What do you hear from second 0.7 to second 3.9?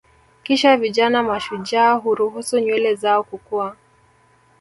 vijana mashujaa huruhusu nywele zao kukua